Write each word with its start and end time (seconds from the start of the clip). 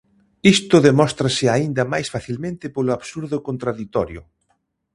Isto 0.55 0.75
demóstrase 0.87 1.45
aínda 1.55 1.83
máis 1.93 2.07
facilmente 2.15 2.65
polo 2.75 2.91
absurdo 2.97 3.37
contraditorio. 3.47 4.21